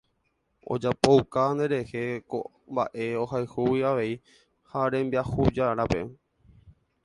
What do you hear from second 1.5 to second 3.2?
nderehe ko mba'e